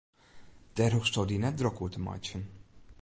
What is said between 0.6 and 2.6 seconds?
Dêr hoechsto dy net drok oer te meitsjen.